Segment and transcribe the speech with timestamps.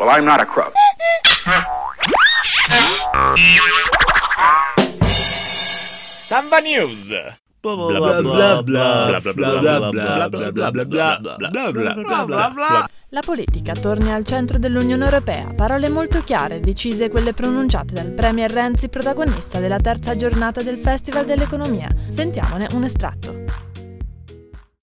[0.00, 0.72] Well, I'm not a crook.
[6.24, 7.12] Samba News.
[13.10, 15.52] La politica torna al centro dell'Unione Europea.
[15.54, 21.26] Parole molto chiare, decise quelle pronunciate dal Premier Renzi, protagonista della terza giornata del Festival
[21.26, 21.90] dell'Economia.
[22.08, 23.44] Sentiamone un estratto.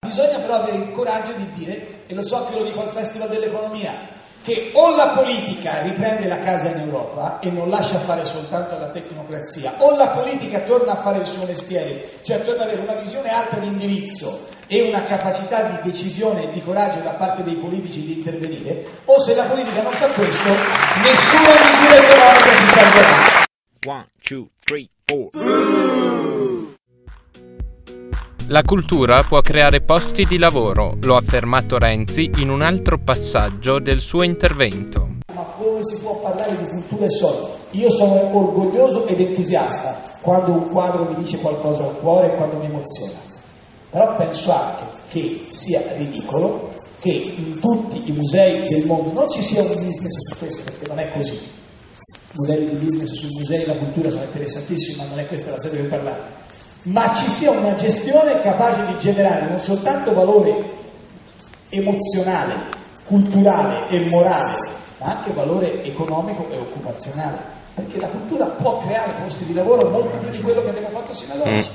[0.05, 3.29] Bisogna però avere il coraggio di dire, e lo so che lo dico al Festival
[3.29, 4.15] dell'Economia,
[4.47, 8.87] che o la politica riprende la casa in Europa e non lascia fare soltanto alla
[8.87, 12.93] tecnocrazia, o la politica torna a fare il suo mestiere, cioè torna ad avere una
[12.93, 17.55] visione alta di indirizzo e una capacità di decisione e di coraggio da parte dei
[17.55, 20.47] politici di intervenire, o se la politica non fa questo,
[21.03, 23.45] nessuna misura economica ci salverà.
[23.85, 26.36] One, two, three, four.
[28.49, 33.79] La cultura può creare posti di lavoro, lo ha affermato Renzi in un altro passaggio
[33.79, 35.17] del suo intervento.
[35.33, 37.51] Ma come si può parlare di cultura e soldi?
[37.71, 42.57] Io sono orgoglioso ed entusiasta quando un quadro mi dice qualcosa al cuore e quando
[42.59, 43.19] mi emoziona.
[43.89, 49.41] Però penso anche che sia ridicolo che in tutti i musei del mondo non ci
[49.43, 51.33] sia un business su questo, perché non è così.
[51.33, 55.51] I modelli di business sui musei e la cultura sono interessantissimi, ma non è questa
[55.51, 56.45] la sede per parlare.
[56.83, 60.75] Ma ci sia una gestione capace di generare non soltanto valore
[61.69, 62.53] emozionale,
[63.05, 67.55] culturale e morale, ma anche valore economico e occupazionale.
[67.73, 71.13] Perché la cultura può creare posti di lavoro molto più di quello che abbiamo fatto
[71.13, 71.69] sino ad oggi.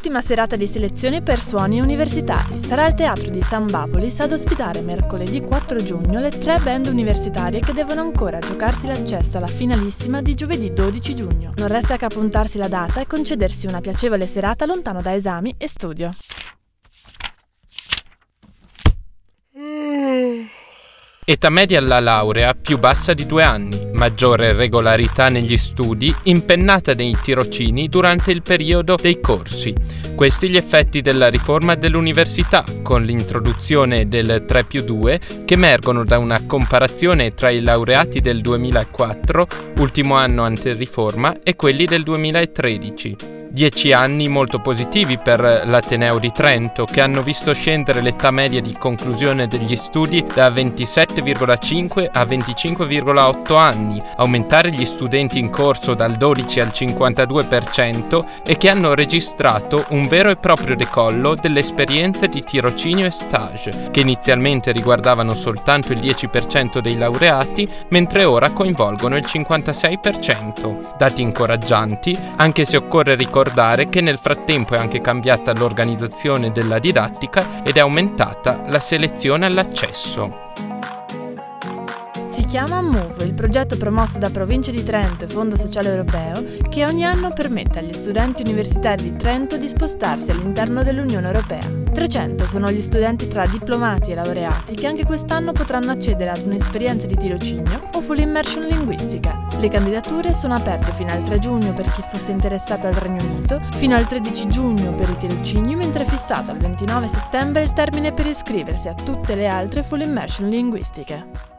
[0.00, 2.58] Ultima serata di selezione per suoni universitari.
[2.58, 7.60] Sarà il Teatro di San Bapolis ad ospitare mercoledì 4 giugno le tre band universitarie
[7.60, 11.52] che devono ancora giocarsi l'accesso alla finalissima di giovedì 12 giugno.
[11.56, 15.68] Non resta che appuntarsi la data e concedersi una piacevole serata lontano da esami e
[15.68, 16.10] studio.
[21.26, 27.14] Età media alla laurea più bassa di due anni, maggiore regolarità negli studi, impennata nei
[27.20, 29.74] tirocini durante il periodo dei corsi.
[30.14, 36.16] Questi gli effetti della riforma dell'università, con l'introduzione del 3 più 2, che emergono da
[36.16, 39.46] una comparazione tra i laureati del 2004,
[39.76, 43.39] ultimo anno ante riforma, e quelli del 2013.
[43.52, 48.76] Dieci anni molto positivi per l'Ateneo di Trento, che hanno visto scendere l'età media di
[48.78, 56.60] conclusione degli studi da 27,5 a 25,8 anni, aumentare gli studenti in corso dal 12
[56.60, 63.06] al 52% e che hanno registrato un vero e proprio decollo delle esperienze di tirocinio
[63.06, 70.94] e stage, che inizialmente riguardavano soltanto il 10% dei laureati, mentre ora coinvolgono il 56%.
[70.96, 76.78] Dati incoraggianti, anche se occorre ricordare ricordare che nel frattempo è anche cambiata l'organizzazione della
[76.78, 80.69] didattica ed è aumentata la selezione all'accesso.
[82.30, 86.84] Si chiama MOVE, il progetto promosso da Provincia di Trento e Fondo Sociale Europeo, che
[86.84, 91.58] ogni anno permette agli studenti universitari di Trento di spostarsi all'interno dell'Unione Europea.
[91.92, 97.08] 300 sono gli studenti tra diplomati e laureati che anche quest'anno potranno accedere ad un'esperienza
[97.08, 99.48] di tirocinio o full immersion linguistica.
[99.58, 103.60] Le candidature sono aperte fino al 3 giugno per chi fosse interessato al Regno Unito,
[103.72, 108.12] fino al 13 giugno per i tirocini, mentre è fissato al 29 settembre il termine
[108.12, 111.58] per iscriversi a tutte le altre full immersion linguistiche.